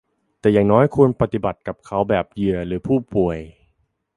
[0.39, 3.37] แต่อย่างน้อยควรปฏิบัติกับเขาแบบเหยื่อหรือผู้ป่วย